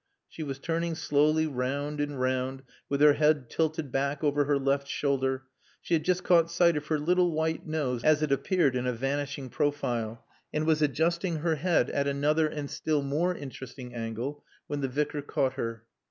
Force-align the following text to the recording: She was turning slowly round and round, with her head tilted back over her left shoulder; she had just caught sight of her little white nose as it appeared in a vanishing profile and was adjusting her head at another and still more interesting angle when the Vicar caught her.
She 0.27 0.41
was 0.41 0.57
turning 0.57 0.95
slowly 0.95 1.45
round 1.45 1.99
and 2.01 2.19
round, 2.19 2.63
with 2.89 3.01
her 3.01 3.13
head 3.13 3.51
tilted 3.51 3.91
back 3.91 4.23
over 4.23 4.45
her 4.45 4.57
left 4.57 4.87
shoulder; 4.87 5.43
she 5.79 5.93
had 5.93 6.03
just 6.03 6.23
caught 6.23 6.49
sight 6.49 6.75
of 6.75 6.87
her 6.87 6.97
little 6.97 7.31
white 7.33 7.67
nose 7.67 8.03
as 8.03 8.23
it 8.23 8.31
appeared 8.31 8.75
in 8.75 8.87
a 8.87 8.93
vanishing 8.93 9.51
profile 9.51 10.25
and 10.51 10.65
was 10.65 10.81
adjusting 10.81 11.35
her 11.35 11.53
head 11.57 11.91
at 11.91 12.07
another 12.07 12.47
and 12.47 12.71
still 12.71 13.03
more 13.03 13.35
interesting 13.35 13.93
angle 13.93 14.43
when 14.65 14.81
the 14.81 14.87
Vicar 14.87 15.21
caught 15.21 15.53
her. 15.53 15.83